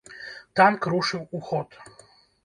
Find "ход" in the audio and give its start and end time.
1.49-1.77